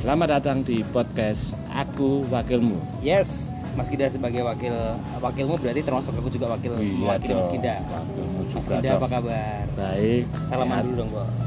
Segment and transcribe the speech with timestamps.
[0.00, 3.04] Selamat datang di podcast Aku Wakilmu.
[3.04, 4.72] Yes, Mas Gida sebagai wakil
[5.20, 7.52] wakilmu berarti termasuk aku juga wakil wakil Mas.
[7.52, 8.96] Wakilmu Mas juga dong.
[8.96, 9.64] apa kabar?
[9.76, 10.24] Baik.
[10.48, 10.84] Salaman sehat.
[10.88, 11.46] dulu dong bos.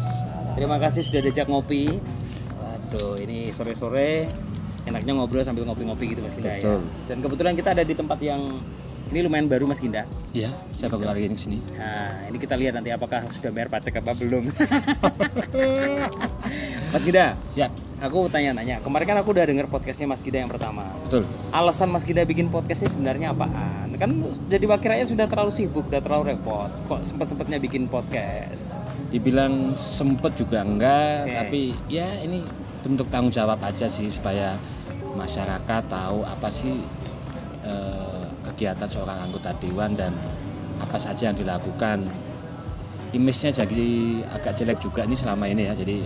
[0.54, 1.98] Terima kasih sudah diajak ngopi.
[2.62, 4.30] Waduh, ini sore-sore
[4.86, 6.54] enaknya ngobrol sambil ngopi-ngopi gitu Mas Betul.
[6.54, 6.78] ya.
[7.10, 8.62] Dan kebetulan kita ada di tempat yang
[9.10, 10.06] ini lumayan baru Mas Ginda.
[10.30, 11.58] Iya, saya baru kali ini ke sini.
[11.74, 14.46] Nah, ini kita lihat nanti apakah sudah bayar pajak apa belum.
[16.94, 17.93] Mas Gida, Siap.
[18.04, 18.84] Aku tanya-nanya.
[18.84, 20.84] Kemarin kan aku udah denger podcastnya Mas Gida yang pertama.
[21.08, 21.24] Betul.
[21.56, 23.96] alasan Mas Gida bikin podcast ini sebenarnya apaan?
[23.96, 24.20] Kan
[24.52, 26.68] jadi wakil rakyat sudah terlalu sibuk, sudah terlalu repot.
[26.92, 28.84] Kok sempat-sempatnya bikin podcast?
[29.08, 31.36] Dibilang sempet juga enggak, Oke.
[31.40, 32.44] tapi ya ini
[32.84, 34.60] bentuk tanggung jawab aja sih supaya
[35.16, 36.76] masyarakat tahu apa sih
[37.64, 40.12] eh, kegiatan seorang anggota dewan dan
[40.84, 42.04] apa saja yang dilakukan.
[43.14, 45.78] Image-nya jadi agak jelek juga nih selama ini ya.
[45.78, 46.02] Jadi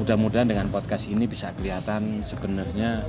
[0.00, 3.04] mudah-mudahan dengan podcast ini bisa kelihatan sebenarnya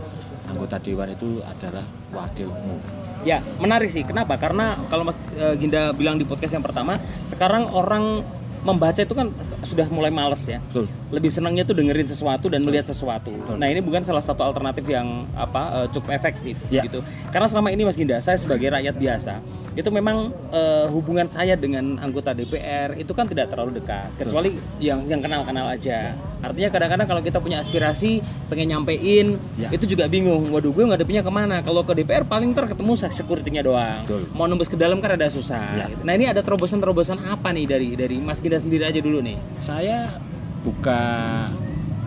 [0.51, 2.75] anggota dewan itu adalah wakilmu.
[3.23, 4.03] Ya, menarik sih.
[4.03, 4.35] Kenapa?
[4.35, 8.19] Karena kalau Mas eh, Ginda bilang di podcast yang pertama, sekarang orang
[8.67, 9.31] membaca itu kan
[9.63, 10.59] sudah mulai males ya.
[10.69, 10.91] Betul.
[11.11, 13.29] Lebih senangnya tuh dengerin sesuatu dan melihat sesuatu.
[13.53, 16.81] Nah, ini bukan salah satu alternatif yang apa eh, cukup efektif Ya.
[16.83, 17.03] gitu.
[17.29, 21.95] Karena selama ini Mas Ginda, saya sebagai rakyat biasa, itu memang eh, hubungan saya dengan
[21.97, 26.15] anggota DPR itu kan tidak terlalu dekat, kecuali yang yang kenal-kenal aja.
[26.41, 28.17] Artinya kadang-kadang kalau kita punya aspirasi,
[28.47, 29.69] pengen nyampein, Ya.
[29.69, 30.49] itu juga bingung.
[30.49, 31.61] Waduh, gue ngadepinnya ke mana?
[31.61, 34.01] Kalau ke DPR paling ntar ketemu security-nya doang.
[34.03, 34.25] Betul.
[34.31, 35.61] Mau nembus ke dalam kan ada susah.
[35.75, 35.85] Ya.
[35.85, 36.01] gitu.
[36.01, 39.37] Nah ini ada terobosan-terobosan apa nih dari dari Mas Ginda sendiri aja dulu nih?
[39.59, 40.17] Saya
[40.61, 41.01] buka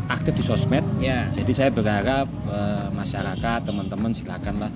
[0.09, 1.29] aktif di sosmed Ya.
[1.33, 4.71] Jadi saya berharap eh, masyarakat, teman-teman silakanlah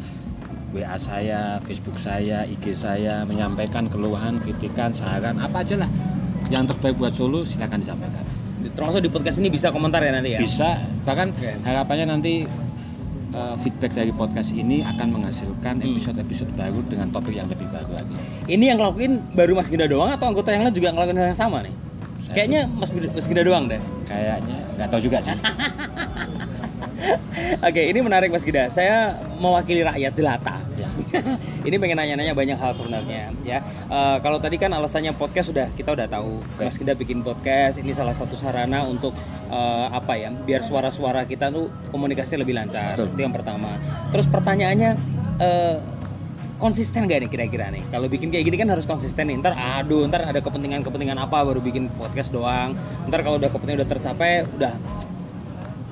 [0.68, 5.88] WA saya, Facebook saya, IG saya menyampaikan keluhan, kritikan, saran, apa aja lah
[6.52, 8.24] yang terbaik buat Solo silakan disampaikan.
[8.68, 10.40] Termasuk di podcast ini bisa komentar ya nanti ya.
[10.40, 10.76] Bisa,
[11.08, 11.56] bahkan Oke.
[11.64, 12.44] harapannya nanti
[13.32, 18.16] eh, feedback dari podcast ini akan menghasilkan episode-episode baru dengan topik yang lebih baru lagi.
[18.48, 21.40] Ini yang ngelakuin baru Mas Ginda doang atau anggota yang lain juga ngelakuin hal yang
[21.40, 21.87] sama nih?
[22.32, 23.80] Kayaknya Mas, Mas Ginda doang deh.
[24.04, 25.32] Kayaknya nggak tahu juga sih.
[27.68, 28.66] Oke, ini menarik Mas Gida.
[28.68, 30.58] Saya mewakili rakyat jelata.
[30.74, 30.88] Ya.
[31.68, 33.58] ini pengen nanya-nanya banyak hal sebenarnya, ya.
[33.88, 36.42] Eh, kalau tadi kan alasannya podcast sudah kita udah tahu.
[36.42, 36.62] Oke.
[36.66, 39.14] Mas Gida bikin podcast, ini salah satu sarana untuk
[39.50, 40.34] eh, apa ya?
[40.34, 42.98] Biar suara-suara kita tuh komunikasi lebih lancar.
[42.98, 43.14] Betul.
[43.14, 43.78] Itu yang pertama.
[44.10, 44.90] Terus pertanyaannya
[45.38, 45.76] eh,
[46.58, 47.86] konsisten gak nih kira-kira nih?
[47.88, 49.38] Kalau bikin kayak gini kan harus konsisten nih.
[49.38, 52.74] Ntar aduh, ntar ada kepentingan-kepentingan apa baru bikin podcast doang.
[53.06, 54.74] Ntar kalau udah kepentingan udah tercapai, udah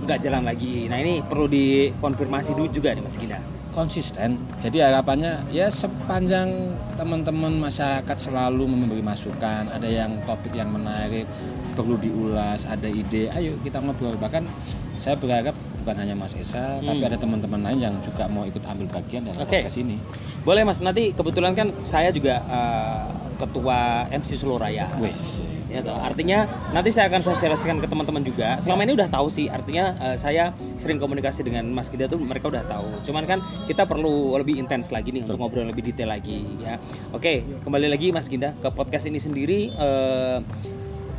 [0.04, 0.90] nggak jalan lagi.
[0.90, 3.40] Nah ini perlu dikonfirmasi dulu juga nih Mas Gida.
[3.76, 4.40] konsisten.
[4.64, 11.28] Jadi harapannya ya sepanjang teman-teman masyarakat selalu memberi masukan, ada yang topik yang menarik
[11.76, 14.16] perlu diulas, ada ide, ayo kita ngobrol.
[14.16, 14.48] Bahkan
[14.96, 15.54] saya berharap
[15.86, 19.46] bukan hanya Mas Esa, tapi ada teman-teman lain yang juga mau ikut ambil bagian dalam
[19.46, 19.62] Oke.
[19.62, 19.96] podcast ini.
[20.42, 23.06] Boleh Mas, nanti kebetulan kan saya juga eh,
[23.38, 24.88] ketua MC Solo Raya.
[24.98, 25.44] Wes.
[25.66, 25.98] Ya, toh.
[25.98, 28.56] artinya nanti saya akan sosialisasikan ke teman-teman juga.
[28.62, 32.48] Selama ini udah tahu sih, artinya eh, saya sering komunikasi dengan Mas Gida tuh mereka
[32.48, 33.04] udah tahu.
[33.06, 36.80] Cuman kan kita perlu lebih intens lagi nih untuk ngobrol lebih detail lagi ya.
[37.12, 40.38] Oke, kembali lagi Mas Ginda ke podcast ini sendiri eh,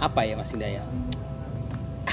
[0.01, 0.83] apa ya Mas Ginda ya?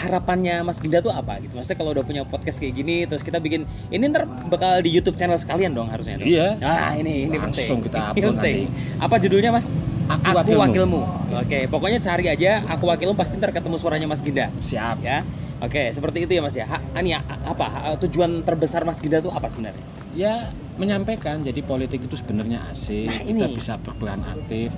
[0.04, 1.54] Harapannya Mas Ginda tuh apa gitu?
[1.54, 5.14] Maksudnya kalau udah punya podcast kayak gini terus kita bikin ini ntar bakal di YouTube
[5.14, 6.28] channel sekalian dong harusnya dong.
[6.28, 6.60] Iya.
[6.60, 7.90] Ah, ini ini Langsung penting.
[7.90, 8.56] kita upload penting.
[8.98, 9.72] Apa judulnya Mas?
[10.04, 10.60] Aku Aku Wakilmu.
[10.60, 11.00] wakilmu.
[11.34, 14.52] Oke, pokoknya cari aja aku wakilmu pasti ntar ketemu suaranya Mas Ginda.
[14.60, 15.00] Siap.
[15.00, 15.24] Ya.
[15.58, 16.66] Oke, seperti itu ya Mas ya.
[16.66, 19.80] Ha, ini apa ha- tujuan terbesar Mas Ginda tuh apa sebenarnya?
[20.12, 23.54] Ya menyampaikan jadi politik itu sebenarnya asik, Nah, kita ini.
[23.54, 24.74] bisa berperan aktif.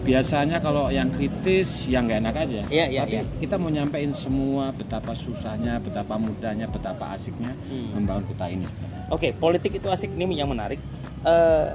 [0.00, 2.60] Biasanya kalau yang kritis yang nggak enak aja.
[2.72, 3.22] Iya, iya, Tapi iya.
[3.36, 8.00] kita mau nyampein semua betapa susahnya, betapa mudahnya, betapa asiknya Hmm.
[8.00, 9.06] membangun kota ini sebenarnya.
[9.12, 10.80] Oke, politik itu asik ini yang menarik.
[11.20, 11.66] Eh,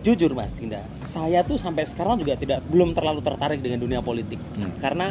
[0.00, 4.38] jujur Mas Ginda, saya tuh sampai sekarang juga tidak belum terlalu tertarik dengan dunia politik
[4.54, 4.70] Hmm.
[4.78, 5.10] karena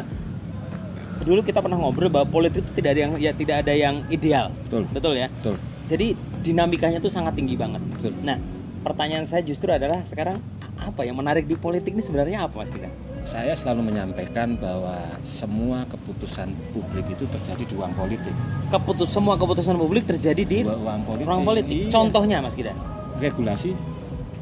[1.20, 4.48] dulu kita pernah ngobrol bahwa politik itu tidak ada yang ya tidak ada yang ideal,
[4.64, 4.88] Betul.
[5.12, 5.28] ya.
[5.28, 5.60] Betul.
[5.84, 7.84] Jadi dinamikanya tuh sangat tinggi banget.
[7.84, 8.16] Betul.
[8.24, 8.40] Nah,
[8.80, 10.40] pertanyaan saya justru adalah sekarang
[10.78, 12.88] apa yang menarik di politik ini sebenarnya apa Mas Ginda?
[13.22, 18.32] Saya selalu menyampaikan bahwa semua keputusan publik itu terjadi di ruang politik.
[18.68, 21.26] Keputus semua keputusan publik terjadi di Ruang politik.
[21.26, 21.76] ruang politik.
[21.76, 21.90] Iya.
[21.90, 22.72] Contohnya Mas Ginda.
[23.18, 23.74] regulasi,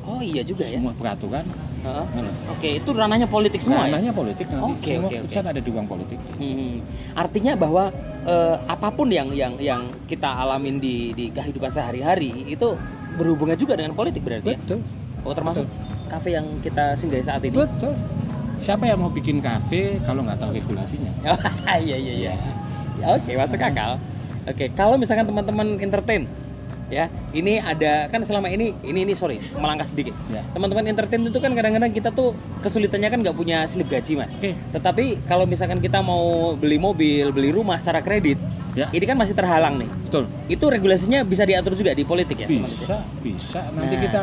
[0.06, 0.76] Oh iya juga ya.
[0.76, 1.42] semua peraturan,
[1.82, 2.30] mana?
[2.52, 3.96] Oke, itu ranahnya politik semua ya.
[3.96, 4.62] ranahnya politik nanti.
[4.68, 6.18] Oke, semua oke, keputusan ada di ruang politik.
[6.36, 6.74] Hmm,
[7.16, 7.88] artinya bahwa
[8.22, 12.76] eh, apa pun yang yang yang kita alamin di di kehidupan sehari-hari itu
[13.16, 14.58] berhubungan juga dengan politik berarti ya.
[14.60, 14.84] Betul.
[15.24, 15.66] Oh termasuk
[16.06, 17.54] kafe yang kita singgahi saat ini.
[17.54, 17.94] Betul.
[18.56, 21.12] Siapa yang mau bikin kafe kalau nggak tahu regulasinya?
[21.76, 22.32] iya iya iya.
[22.96, 24.00] Ya, Oke masuk akal.
[24.46, 26.24] Oke, kalau misalkan teman-teman entertain
[26.86, 30.14] ya, ini ada kan selama ini ini ini sorry melangkah sedikit.
[30.30, 30.40] Ya.
[30.54, 32.32] Teman-teman entertain itu kan kadang-kadang kita tuh
[32.62, 34.38] kesulitannya kan nggak punya slip gaji mas.
[34.38, 34.54] Oke.
[34.72, 38.38] Tetapi kalau misalkan kita mau beli mobil, beli rumah secara kredit,
[38.72, 38.86] Ya.
[38.92, 39.90] ini kan masih terhalang nih.
[40.04, 40.24] Betul.
[40.46, 42.48] Itu regulasinya bisa diatur juga di politik ya?
[42.48, 43.60] Bisa, bisa.
[43.72, 44.02] Nanti Nah.
[44.04, 44.20] kita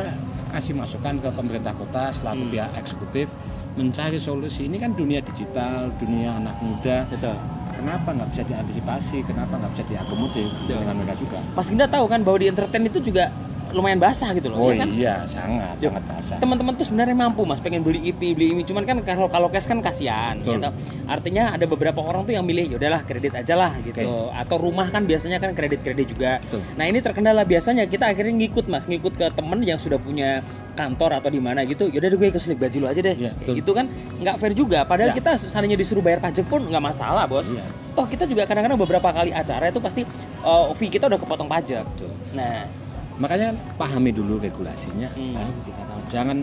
[0.53, 3.33] kasih masukan ke pemerintah kota selaku pihak eksekutif
[3.73, 4.69] mencari solusi.
[4.69, 7.09] Ini kan dunia digital, dunia anak muda.
[7.09, 7.33] Betul.
[7.73, 9.25] Kenapa nggak bisa diantisipasi?
[9.25, 11.41] Kenapa nggak bisa diakomodir dengan mereka juga?
[11.57, 13.33] Mas Ginda tahu kan bahwa di entertain itu juga
[13.73, 14.89] lumayan basah gitu loh, Oh ya kan?
[14.89, 16.37] iya, sangat, Yuk, sangat basah.
[16.37, 19.65] Teman-teman tuh sebenarnya mampu mas, pengen beli IP, beli ini, cuman kan kalau kalau cash
[19.65, 20.61] kan kasihan, Betul.
[20.61, 20.69] gitu.
[21.03, 24.05] Artinya ada beberapa orang tuh yang milih, yaudahlah kredit aja lah gitu.
[24.31, 26.37] Atau rumah kan biasanya kan kredit-kredit juga.
[26.39, 26.61] Betul.
[26.73, 30.39] Nah ini terkendala biasanya kita akhirnya ngikut mas, ngikut ke temen yang sudah punya
[30.73, 31.85] kantor atau di mana gitu.
[31.85, 33.15] Yaudah deh gue ikut slip gaji lu aja deh.
[33.15, 33.53] Iya, betul.
[33.57, 33.85] itu kan
[34.19, 34.79] nggak fair juga.
[34.83, 35.17] Padahal Ya.
[35.17, 37.53] kita seandainya disuruh bayar pajak pun nggak masalah bos.
[37.53, 37.65] Iya.
[37.93, 40.01] Toh kita juga kadang-kadang beberapa kali acara itu pasti
[40.41, 41.85] uh, fee kita udah kepotong pajak.
[41.85, 42.09] Betul.
[42.33, 42.65] Nah
[43.13, 45.37] Makanya pahami dulu regulasinya, Hmm.
[45.37, 46.01] baru kita tahu.
[46.09, 46.37] Jangan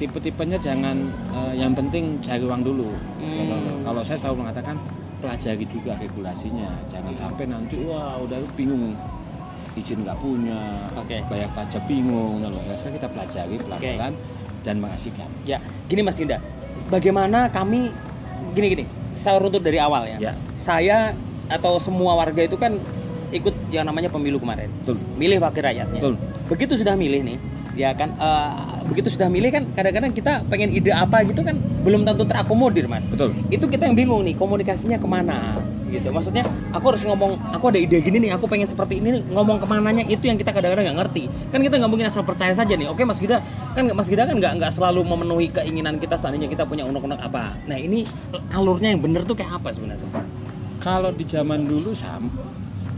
[0.00, 0.96] tipe-tipenya jangan
[1.30, 2.88] eh, yang penting cari uang dulu.
[3.20, 3.36] Hmm.
[3.44, 4.76] Kalau, kalau saya selalu mengatakan
[5.20, 6.66] pelajari juga regulasinya.
[6.88, 8.96] Jangan sampai nanti wah udah bingung
[9.72, 11.22] izin nggak punya, Oke.
[11.30, 12.44] bayar pajak bingung.
[12.44, 14.12] Nah, loh, sekarang kita pelajari pelan-pelan
[14.62, 15.28] dan mengasihkan.
[15.44, 15.56] Ya,
[15.88, 16.40] gini Mas Ginda.
[16.90, 17.88] Bagaimana kami
[18.52, 18.84] gini gini.
[19.12, 20.18] Saya runtut dari awal ya.
[20.18, 20.32] Ya.
[20.56, 21.12] Saya
[21.48, 22.76] atau semua warga itu kan
[23.32, 24.68] ikut yang namanya pemilu kemarin.
[24.84, 25.00] Betul.
[25.16, 26.00] Milih wakil rakyatnya.
[26.00, 26.14] Betul.
[26.52, 27.36] Begitu sudah milih nih,
[27.74, 32.04] ya kan eh, begitu sudah milih kan kadang-kadang kita pengen ide apa gitu kan belum
[32.04, 33.08] tentu terakomodir, Mas.
[33.08, 33.32] Betul.
[33.48, 35.58] Itu kita yang bingung nih, komunikasinya ke mana
[35.92, 36.08] gitu.
[36.08, 39.60] Maksudnya aku harus ngomong, aku ada ide gini nih, aku pengen seperti ini nih, ngomong
[39.60, 41.28] ke mananya itu yang kita kadang-kadang nggak ngerti.
[41.52, 42.88] Kan kita nggak mungkin asal percaya saja nih.
[42.88, 43.44] Oke Mas Gida,
[43.76, 47.52] kan Mas Gida kan nggak nggak selalu memenuhi keinginan kita seandainya kita punya unek-unek apa.
[47.68, 48.08] Nah ini
[48.56, 50.08] alurnya yang bener tuh kayak apa sebenarnya?
[50.82, 52.26] Kalau di zaman dulu sam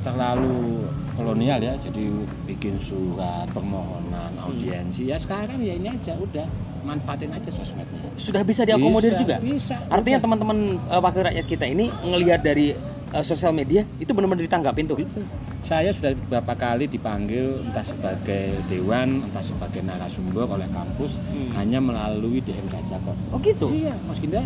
[0.04, 0.84] terlalu
[1.16, 2.04] kolonial ya, jadi
[2.44, 5.08] bikin surat permohonan audiensi.
[5.08, 6.44] Ya sekarang ya ini aja udah
[6.84, 7.98] manfaatin aja sosmednya.
[8.20, 9.36] Sudah bisa diakomodir Bisa, juga.
[9.40, 9.76] bisa.
[9.88, 12.76] Artinya teman-teman eh, wakil rakyat kita ini ngelihat dari
[13.10, 15.00] eh, sosial media itu benar-benar ditanggapin tuh.
[15.00, 15.24] Itu.
[15.64, 21.16] Saya sudah beberapa kali dipanggil entah sebagai dewan, entah sebagai narasumber oleh kampus
[21.56, 23.16] hanya melalui DM saja kok.
[23.32, 23.72] Oh gitu.
[23.72, 24.44] Iya, Mas Ginda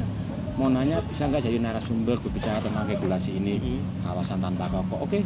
[0.59, 5.07] mau nanya bisa nggak jadi narasumber berbicara tentang regulasi ini kawasan tanpa rokok.
[5.07, 5.23] Oke,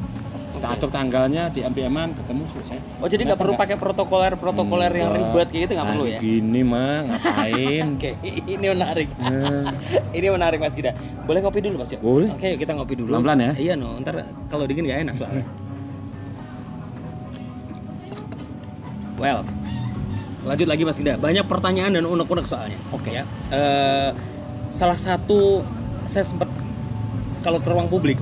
[0.52, 0.76] kita Oke.
[0.76, 2.78] atur tanggalnya di MPM-an ketemu selesai.
[3.00, 6.18] Oh jadi nggak perlu pakai protokoler protokoler yang ribet kayak gitu nggak perlu Hari ya?
[6.20, 7.84] Gini mah ngapain?
[7.96, 8.10] Oke,
[8.44, 9.08] ini menarik.
[9.08, 9.64] Eh,
[10.20, 10.92] ini menarik Mas Gida.
[11.24, 11.98] Boleh ngopi dulu Mas ya?
[12.04, 12.28] Boleh.
[12.28, 13.16] Oke, yuk kita ngopi dulu.
[13.16, 13.52] Pelan-pelan ya.
[13.56, 14.20] Iya no, ntar
[14.52, 15.46] kalau dingin nggak enak soalnya.
[19.16, 19.40] Well,
[20.44, 21.16] lanjut lagi Mas Gida.
[21.16, 22.76] Banyak pertanyaan dan unek-unek soalnya.
[22.92, 23.24] Oke ya.
[23.48, 24.10] Eh,
[24.72, 25.62] salah satu
[26.08, 26.48] saya sempat
[27.44, 28.18] kalau ke ruang publik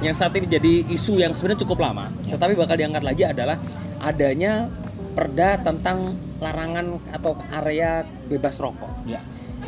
[0.00, 3.60] yang saat ini jadi isu yang sebenarnya cukup lama, tetapi bakal diangkat lagi adalah
[4.00, 4.72] adanya
[5.12, 8.88] perda tentang larangan atau area bebas rokok.
[9.04, 9.20] ya,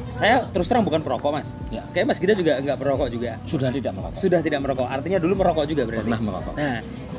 [0.09, 1.53] Saya terus terang bukan perokok mas.
[1.69, 1.85] Ya.
[1.93, 3.37] Kayak mas Gida juga nggak perokok juga.
[3.45, 4.17] sudah tidak merokok.
[4.17, 4.89] Sudah tidak merokok.
[4.89, 6.09] Artinya dulu merokok juga berarti.
[6.09, 6.55] Pernah merokok.
[6.57, 6.79] Nah,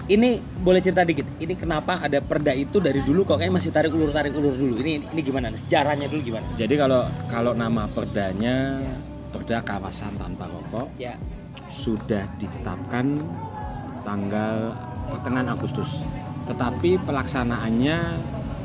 [0.09, 1.23] ini boleh cerita dikit.
[1.39, 4.75] Ini kenapa ada perda itu dari dulu kok kayaknya masih tarik ulur tarik ulur dulu.
[4.83, 5.47] Ini ini gimana?
[5.55, 6.43] Sejarahnya dulu gimana?
[6.59, 8.83] Jadi kalau kalau nama perdanya
[9.31, 11.15] perda kawasan tanpa rokok Ya.
[11.71, 13.17] sudah ditetapkan
[14.03, 14.75] tanggal
[15.09, 16.03] pertengahan Agustus.
[16.45, 17.97] Tetapi pelaksanaannya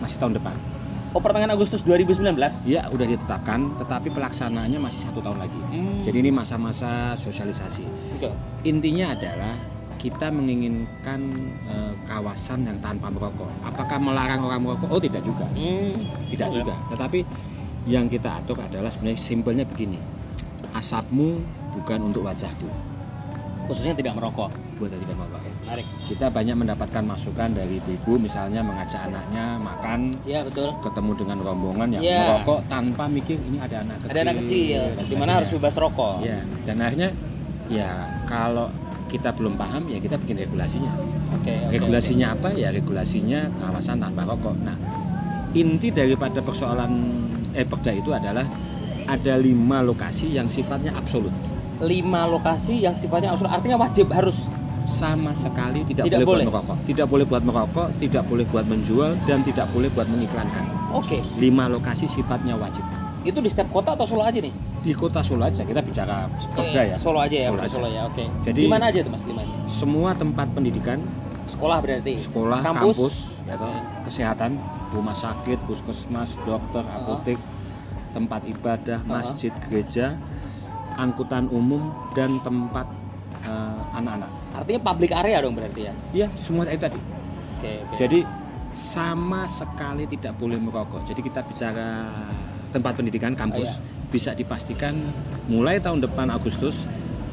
[0.02, 0.56] masih tahun depan.
[1.16, 2.36] Oh pertengahan Agustus 2019.
[2.68, 5.56] Ya udah ditetapkan, tetapi pelaksanaannya masih satu tahun lagi.
[5.72, 6.02] Hmm.
[6.04, 7.86] Jadi ini masa-masa sosialisasi.
[8.18, 8.34] Betul.
[8.68, 11.20] Intinya adalah kita menginginkan
[11.66, 13.50] eh, kawasan yang tanpa merokok.
[13.60, 14.88] Apakah melarang orang merokok?
[14.88, 15.98] Oh tidak juga, Hmm.
[16.30, 16.56] tidak Oh, ya.
[16.62, 16.74] juga.
[16.88, 17.18] Tetapi
[17.84, 19.98] yang kita atur adalah sebenarnya simpelnya begini.
[20.70, 21.28] Asapmu
[21.74, 22.68] bukan untuk wajahku,
[23.66, 24.48] Khususnya tidak merokok.
[24.78, 25.42] buat yang tidak merokok.
[25.58, 25.86] Menarik.
[26.06, 30.70] Kita banyak mendapatkan masukan dari ibu misalnya mengajak anaknya makan Iya betul.
[30.80, 32.20] ketemu dengan rombongan yang Iya.
[32.38, 34.08] merokok tanpa mikir ini ada anak kecil.
[34.08, 36.22] Ada anak kecil, dan di mana harus bebas rokok.
[36.22, 37.10] Ya, dan akhirnya
[37.66, 37.90] ya
[38.24, 38.70] kalau
[39.08, 40.92] kita belum paham ya kita bikin regulasinya.
[41.34, 41.50] Oke.
[41.50, 42.52] oke, regulasinya apa?
[42.52, 44.54] Ya regulasinya kawasan tanpa rokok.
[44.60, 44.76] Nah,
[45.56, 46.92] inti daripada persoalan
[47.56, 48.44] eh perda itu adalah
[49.08, 51.32] ada lima lokasi yang sifatnya absolut.
[51.80, 53.52] Lima lokasi yang sifatnya absolut.
[53.56, 54.52] Artinya wajib harus.
[54.88, 56.40] sama sekali tidak, Tidak boleh.
[56.40, 60.08] boleh, buat merokok, tidak boleh buat merokok, tidak boleh buat menjual dan tidak boleh buat
[60.08, 60.64] mengiklankan.
[60.96, 61.20] Oke.
[61.36, 62.80] Lima lokasi sifatnya wajib.
[63.20, 64.52] Itu di setiap kota atau Solo aja nih?
[64.78, 66.96] Di kota Solo aja kita bicara perda Eh, ya.
[66.96, 67.48] Solo aja ya.
[67.48, 67.96] Solo Solo, aja.
[67.96, 68.02] ya.
[68.04, 68.24] Oke.
[68.42, 69.54] Jadi- di mana aja tuh mas limanya?
[69.64, 71.02] Semua tempat pendidikan
[71.44, 72.12] Sekolah berarti.
[72.14, 72.96] sekolah, kampus.
[72.98, 73.72] kampus, ya toh,
[74.04, 74.50] kesehatan,
[74.90, 77.40] rumah sakit, puskesmas, dokter, apotek,
[78.10, 80.20] tempat ibadah, masjid, gereja,
[80.94, 82.84] angkutan umum dan tempat
[83.40, 84.28] eh, anak-anak.
[84.52, 85.92] Artinya public area dong berarti ya.
[86.12, 87.00] Iya, semua itu tadi.
[87.56, 87.96] Oke, oke.
[87.96, 88.20] Jadi
[88.68, 91.00] sama sekali tidak boleh merokok.
[91.02, 92.12] Jadi kita bicara
[92.68, 94.96] tempat pendidikan kampus bisa dipastikan
[95.48, 96.88] mulai tahun depan Agustus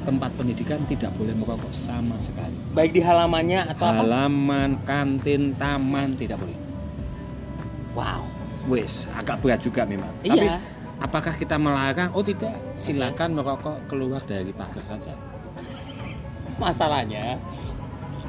[0.06, 2.54] tempat pendidikan tidak boleh merokok sama sekali.
[2.78, 4.06] baik di halamannya atau apa?
[4.06, 6.54] Halaman, kantin, taman tidak boleh.
[7.98, 8.22] Wow.
[8.70, 10.10] Wes, agak berat juga memang.
[10.22, 10.30] Iya.
[10.30, 10.46] Tapi
[11.02, 12.14] apakah kita melarang?
[12.14, 15.18] Oh tidak, silakan merokok keluar dari pagar saja.
[16.62, 17.42] Masalahnya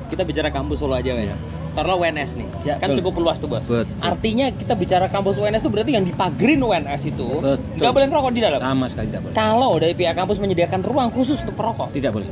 [0.09, 1.37] kita bicara kampus Solo aja, ya.
[1.77, 2.49] Taruhlah UNS nih.
[2.65, 3.05] Ya, kan betul.
[3.05, 3.69] cukup luas tuh, Bos.
[3.69, 3.85] Betul.
[4.01, 7.61] Artinya kita bicara kampus UNS itu berarti yang dipagerin UNS itu Betul.
[7.77, 8.59] nggak boleh ngerokok di dalam.
[8.65, 9.35] Sama sekali tidak boleh.
[9.37, 11.93] Kalau dari pihak kampus menyediakan ruang khusus untuk perokok.
[11.93, 12.29] Tidak boleh.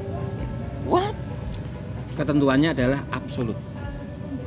[0.89, 1.13] What?
[2.17, 3.59] Ketentuannya adalah absolut.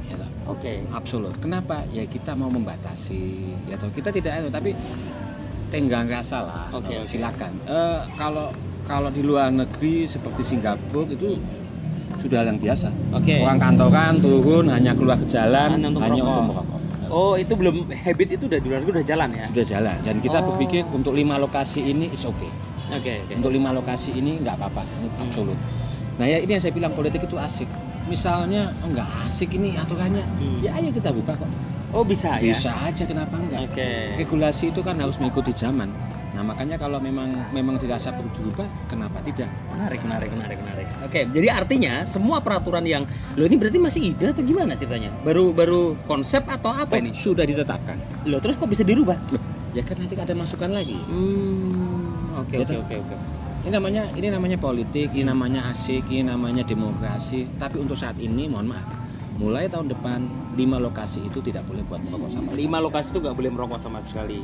[0.10, 0.18] Ya.
[0.50, 0.82] Oke.
[0.90, 1.38] absolut.
[1.38, 1.86] Kenapa?
[1.94, 4.74] Ya kita mau membatasi, ya toh kita tidak anu, tapi
[5.68, 6.66] tenggang rasa lah.
[6.72, 7.08] Oke, Oh, oke.
[7.08, 7.52] Silakan.
[7.68, 8.50] Eh, kalau
[8.88, 11.36] kalau di luar negeri seperti Singapura itu
[12.18, 12.90] sudah yang biasa.
[13.14, 13.40] Oke.
[13.40, 16.34] Orang kantoran turun hanya keluar ke jalan Hanya untuk hanya merokok.
[16.36, 16.80] untuk merokok.
[17.08, 19.46] Oh, itu belum habit itu udah negeri udah jalan ya?
[19.48, 19.96] Sudah jalan.
[20.04, 20.52] Dan kita Oh.
[20.52, 22.52] berpikir untuk lima lokasi ini is okay.
[22.90, 23.34] Oke, oke.
[23.34, 25.24] Untuk lima lokasi ini nggak apa-apa, ini Hmm.
[25.24, 25.56] absolut.
[26.18, 27.70] Nah ya ini yang saya bilang politik itu asik.
[28.08, 30.60] Misalnya oh, nggak asik ini aturannya, Hmm.
[30.60, 31.48] ya ayo kita ubah kok.
[31.88, 32.52] Oh, bisa, ya?
[32.52, 33.64] Bisa aja kenapa enggak?
[33.64, 34.20] Oke.
[34.20, 35.88] Regulasi itu kan harus mengikuti zaman.
[36.38, 39.50] Nah makanya kalau memang memang dirasa perlu diubah, kenapa tidak?
[39.74, 40.86] Menarik, menarik, menarik, menarik.
[41.02, 45.10] Oke, jadi artinya semua peraturan yang lo ini berarti masih ide atau gimana ceritanya?
[45.26, 47.10] Baru baru konsep atau apa ini?
[47.10, 47.98] Sudah ditetapkan.
[48.30, 49.18] Lo terus kok bisa dirubah?
[49.34, 49.42] Loh,
[49.74, 51.02] ya kan nanti ada masukan lagi.
[51.10, 53.16] Hmm, oke oke oke oke.
[53.66, 57.50] Ini namanya ini namanya politik, ini namanya asik, ini namanya demokrasi.
[57.58, 58.86] Tapi untuk saat ini, mohon maaf,
[59.42, 60.22] mulai tahun depan
[60.54, 62.62] lima lokasi itu tidak boleh buat merokok sama sekali.
[62.62, 64.40] Lima lokasi itu nggak boleh merokok sama sekali.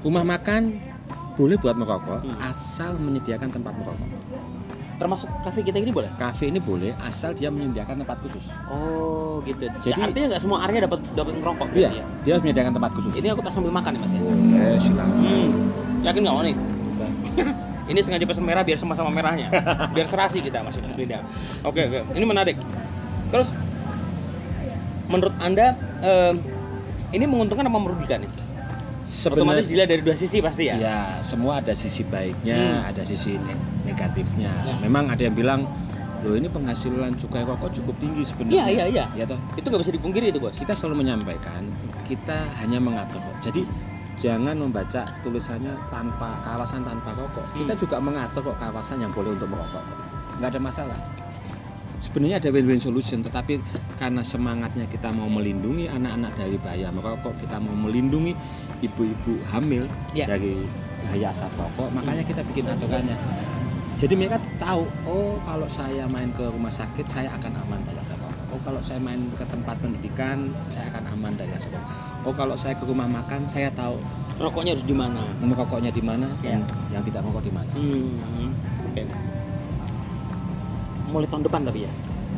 [0.00, 0.95] Rumah makan
[1.36, 4.08] boleh buat merokok asal menyediakan tempat merokok.
[4.96, 6.08] Termasuk kafe kita ini boleh?
[6.16, 8.48] Kafe ini boleh asal dia menyediakan tempat khusus.
[8.72, 9.68] Oh gitu.
[9.84, 11.68] Jadi Jadi- artinya nggak semua area dapat dapat merokok.
[11.76, 12.04] Iya, ya?
[12.24, 13.12] dia harus menyediakan tempat khusus.
[13.12, 14.20] Ini aku tak sambil makan nih mas ya.
[14.24, 15.16] Boleh, silakan.
[15.20, 15.50] Hmm.
[16.00, 16.56] Yakin nggak mau nih?
[17.86, 19.46] Ini sengaja pesan merah biar sama-sama merahnya.
[19.92, 21.20] biar serasi kita ke lidah.
[21.62, 22.16] Oke oke.
[22.16, 22.56] Ini menarik.
[23.28, 23.52] Terus
[25.06, 26.40] menurut anda em,
[27.12, 28.30] ini menguntungkan apa merugikan nih?
[29.06, 30.74] Otomatis dilihat dari dua sisi pasti ya.
[30.76, 34.50] Ya, semua ada sisi baiknya, ada sisi ne- negatifnya.
[34.50, 34.74] Ya.
[34.82, 35.62] Memang ada yang bilang,
[36.26, 38.66] loh ini penghasilan cukai rokok cukup tinggi sebenarnya.
[38.66, 39.04] Iya iya iya.
[39.14, 39.38] Ya toh.
[39.54, 40.58] Itu nggak bisa dipungkiri itu bos.
[40.58, 41.70] Kita selalu menyampaikan,
[42.02, 43.22] kita hanya mengatur.
[43.46, 43.62] Jadi
[44.18, 47.46] jangan membaca tulisannya tanpa kawasan tanpa rokok.
[47.54, 49.82] Kita juga mengatur kok kawasan yang boleh untuk merokok.
[49.86, 49.96] kok.
[50.42, 50.98] Nggak ada masalah.
[52.06, 53.58] Sebenarnya ada win-win solution, tetapi
[53.94, 58.30] karena semangatnya kita mau melindungi anak-anak dari bahaya merokok, kita mau melindungi
[58.80, 59.84] ibu-ibu hamil
[60.14, 60.24] Ya.
[60.24, 60.54] dari
[61.02, 63.18] bahaya asap rokok, makanya kita bikin aturannya.
[63.96, 68.20] Jadi mereka tahu, oh kalau saya main ke rumah sakit saya akan aman dari asap
[68.20, 68.44] rokok.
[68.52, 70.36] Oh kalau saya main ke tempat pendidikan
[70.68, 71.90] saya akan aman dari asap rokok.
[72.22, 73.96] Oh kalau saya ke rumah makan saya tahu
[74.36, 75.24] Rokoknya harus di mana?
[75.40, 76.60] merokoknya di mana Ya.
[76.60, 76.60] dan
[76.92, 77.72] yang tidak merokok di mana.
[77.72, 78.52] Hmm.
[78.92, 79.02] Oke.
[81.06, 81.92] Mulai tahun depan tapi ya.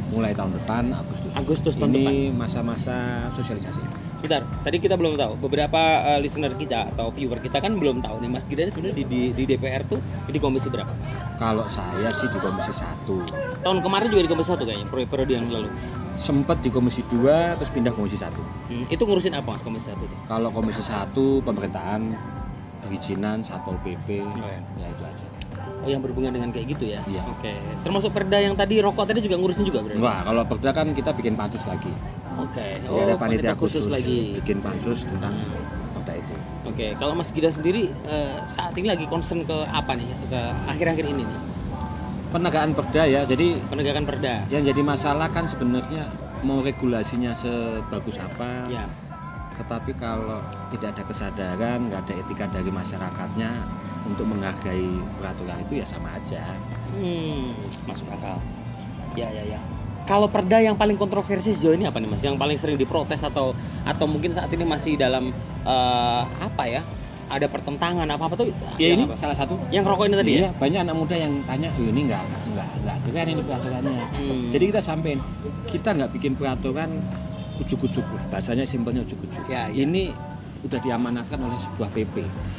[0.08, 1.32] Mulai tahun depan Agustus.
[1.34, 2.96] Agustus tahun Ini masa-masa
[3.28, 3.80] sosialisasi.
[4.18, 5.36] Bentar, tadi kita belum tahu.
[5.38, 9.04] Beberapa eh, listener kita atau viewer kita kan belum tahu nih Mas Gideon sebenarnya di,
[9.04, 10.90] di, di DPR tuh di komisi berapa?
[10.90, 11.12] Mas?
[11.36, 13.20] Kalau saya sih di komisi satu,
[13.58, 15.68] Tahun kemarin juga di komisi satu kayaknya, periode yang lalu.
[16.18, 17.22] sempat di komisi 2
[17.54, 18.42] terus pindah komisi satu.
[18.66, 20.02] Hmm, Itu ngurusin apa Mas komisi satu?
[20.26, 22.10] Kalau komisi satu pemerintahan,
[22.80, 24.58] perizinan, satpol pp, Oh, ya.
[24.82, 25.26] ya itu aja.
[25.78, 27.00] Oh yang berhubungan dengan kayak gitu ya?
[27.04, 27.22] Iya.
[27.28, 27.54] Oke.
[27.80, 29.96] Termasuk perda yang tadi rokok tadi juga ngurusin juga berarti?
[29.96, 31.92] Enggak, kalau perda kan kita bikin pansus lagi.
[32.36, 32.66] Oke.
[32.78, 34.38] Jadi Oh, ada panitia khusus, lagi.
[34.38, 35.94] bikin pansus tentang Hmm.
[35.94, 36.34] perda itu.
[36.64, 40.06] Oke, kalau Mas Gida sendiri eh, saat ini lagi concern ke apa nih?
[40.26, 41.40] Ke akhir-akhir ini nih,
[42.28, 44.44] Penegakan perda ya, jadi penegakan perda.
[44.48, 46.04] yang jadi masalah kan sebenarnya
[46.38, 48.84] mau regulasinya sebagus apa, Ya.
[49.56, 50.36] tetapi kalau
[50.68, 53.48] tidak ada kesadaran, nggak ada etika dari masyarakatnya
[54.06, 54.86] untuk menghargai
[55.18, 56.42] peraturan itu ya sama aja.
[56.94, 57.54] Hmm,
[57.88, 58.38] masuk akal.
[59.16, 59.60] Ya, ya, ya.
[60.08, 62.22] Kalau perda yang paling kontroversi sejauh ini apa nih mas?
[62.24, 63.52] Yang paling sering diprotes atau
[63.84, 65.34] atau mungkin saat ini masih dalam
[65.68, 66.80] eh, apa ya?
[67.28, 68.48] Ada pertentangan apa apa tuh?
[68.80, 69.12] Ya ini apa?
[69.20, 69.60] salah satu.
[69.68, 70.50] Yang rokok ini tadi iya, ya?
[70.56, 74.04] banyak anak muda yang tanya, "Oh, ini nggak nggak nggak keren ini peraturannya.
[74.16, 74.48] Hmm.
[74.48, 75.20] Jadi kita sampein,
[75.68, 76.88] kita nggak bikin peraturan
[77.60, 78.24] ujuk-ujuk lah.
[78.32, 79.44] Bahasanya simpelnya ujuk-ujuk.
[79.44, 79.84] Ya, ya.
[79.84, 80.08] Ini
[80.66, 82.16] udah diamanatkan oleh sebuah PP.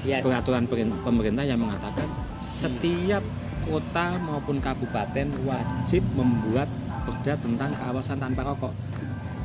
[0.08, 0.24] Yes.
[0.24, 0.65] Peraturan
[1.03, 2.08] pemerintah yang mengatakan
[2.39, 3.24] setiap
[3.68, 6.72] kota maupun kabupaten wajib membuat
[7.06, 8.72] perda tentang kawasan tanpa rokok.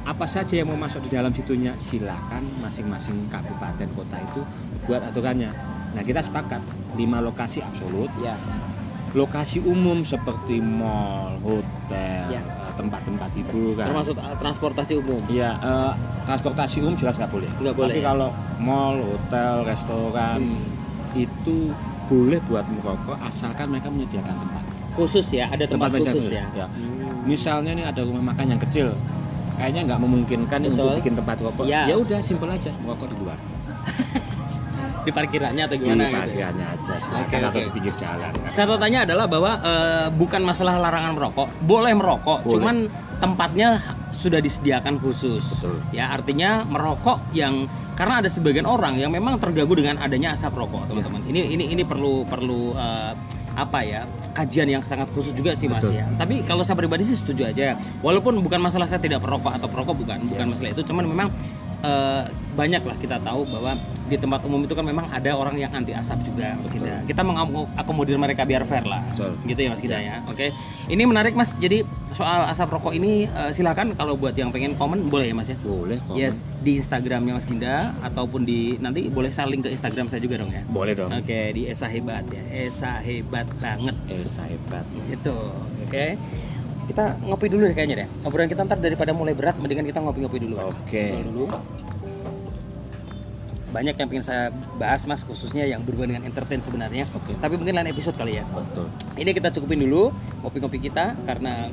[0.04, 4.44] Apa saja yang mau masuk di dalam situnya silakan masing-masing kabupaten kota itu
[4.84, 5.49] buat aturannya.
[5.96, 6.61] Nah kita sepakat
[6.94, 8.37] lima lokasi absolut, Ya.
[9.16, 12.42] lokasi umum seperti mall, hotel, Ya.
[12.74, 13.86] Eh, tempat-tempat hiburan.
[13.86, 15.22] Termasuk uh, transportasi umum.
[15.30, 15.92] Iya, eh,
[16.26, 17.50] transportasi umum jelas nggak boleh.
[17.62, 18.06] Nggak boleh, Tapi ya?
[18.10, 18.28] kalau
[18.58, 21.14] mall, hotel, restoran Hmm.
[21.14, 21.70] itu
[22.04, 24.62] boleh buat merokok asalkan mereka menyediakan tempat.
[24.94, 26.44] Khusus ya, ada tempat, media khusus khusus, ya.
[26.54, 26.66] ya.
[27.24, 28.94] Misalnya nih ada rumah makan yang kecil,
[29.58, 30.98] kayaknya nggak memungkinkan untuk Betul.
[31.02, 31.64] bikin tempat rokok.
[31.66, 31.86] Ya.
[31.86, 33.38] Ya udah, simpel aja merokok di luar.
[35.04, 36.11] Di parkirannya atau Di gimana gitu.
[36.11, 36.20] ya?
[36.25, 37.61] parkirannya aja, silakan Oke, atau oke.
[37.61, 38.30] di pinggir jalan.
[38.32, 38.52] kan.
[38.56, 42.52] Catatannya adalah bahwa eh, bukan masalah larangan merokok, boleh merokok, Boleh.
[42.56, 42.76] cuman
[43.20, 43.68] tempatnya
[44.11, 45.61] sudah disediakan khusus.
[45.61, 45.76] Betul.
[45.92, 50.90] Ya, artinya merokok yang karena ada sebagian orang yang memang terganggu dengan adanya asap rokok,
[50.90, 51.23] teman-teman.
[51.30, 53.12] Ini ini ini perlu perlu eh,
[53.54, 54.02] apa ya
[54.34, 56.02] kajian yang sangat khusus juga sih mas Betul.
[56.02, 56.11] ya.
[56.18, 57.78] Tapi kalau saya pribadi sih setuju aja.
[58.02, 60.82] Walaupun bukan masalah saya tidak perokok atau perokok bukan, bukan masalah itu.
[60.82, 61.28] Cuman memang
[61.84, 62.22] eh,
[62.54, 65.96] banyak lah kita tahu bahwa di tempat umum itu kan memang ada orang yang anti
[65.96, 67.00] asap juga mas Gida.
[67.08, 69.00] Kita mengakomodir mereka biar fair lah.
[69.12, 69.32] Betul.
[69.48, 70.20] Gitu ya mas Gida ya.
[70.28, 70.52] Oke.
[70.92, 71.56] Ini menarik mas.
[71.56, 75.48] Jadi soal asap rokok ini eh, silakan kalau buat yang pengen komen boleh ya mas
[75.48, 75.56] ya.
[75.64, 76.14] Boleh kok.
[76.16, 80.52] Yes di Instagramnya Mas Ginda ataupun di nanti boleh saling ke Instagram saya juga dong
[80.52, 80.64] ya.
[80.68, 81.12] Boleh dong.
[81.12, 82.40] Oke di Esa hebat ya.
[82.52, 84.84] Esa hebat banget Elsa hebat.
[85.08, 85.38] itu.
[85.84, 86.16] Oke.
[86.84, 88.08] Kita ngopi dulu deh kayaknya deh.
[88.28, 90.60] Obrolan kita ntar daripada mulai berat, mendingan kita ngopi-ngopi dulu.
[90.60, 91.04] Oke.
[91.12, 91.44] Ngobrol dulu.
[93.74, 97.10] Banyak yang pengen saya bahas mas, khususnya yang berhubungan dengan entertain sebenarnya.
[97.16, 97.34] Oke.
[97.40, 98.44] Tapi mungkin lain episode kali ya.
[98.46, 98.86] Betul.
[99.18, 100.14] Ini kita cukupin dulu
[100.46, 101.72] ngopi-ngopi kita karena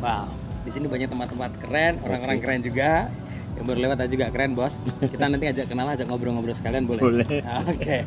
[0.00, 3.10] wow di sini banyak tempat-tempat keren, orang-orang keren juga.
[3.52, 4.80] Yang baru lewat aja juga keren bos.
[5.12, 7.02] Kita nanti ajak kenal, ajak ngobrol-ngobrol sekalian boleh.
[7.02, 7.26] Boleh.
[7.72, 8.06] Oke.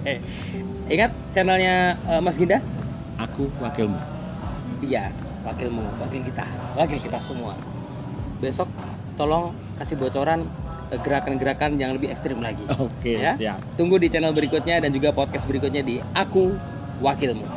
[0.90, 2.64] Ingat channelnya eh, Mas Ginda?
[3.22, 4.00] Aku wakilmu.
[4.82, 5.14] Iya,
[5.46, 7.54] wakilmu, wakil kita, wakil kita semua.
[8.42, 8.68] Besok
[9.16, 10.44] tolong kasih bocoran
[10.92, 12.66] eh, gerakan-gerakan yang lebih ekstrim lagi.
[12.82, 13.38] Oke, ya.
[13.40, 13.62] siap.
[13.80, 16.58] Tunggu di channel berikutnya dan juga podcast berikutnya di Aku
[17.00, 17.55] Wakilmu.